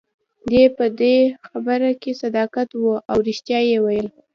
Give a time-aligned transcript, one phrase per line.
[0.49, 2.51] دی په دې خپله خبره کې صادق
[2.81, 4.07] وو، او ريښتیا يې ویل.